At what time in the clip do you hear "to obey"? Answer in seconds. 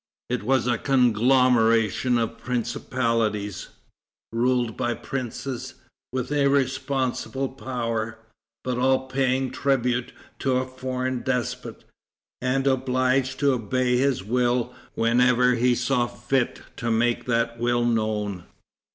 13.41-13.95